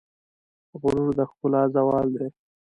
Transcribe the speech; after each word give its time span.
غرور 0.81 1.09
د 1.17 1.19
ښکلا 1.31 1.61
زوال 1.75 2.07
دی. 2.15 2.27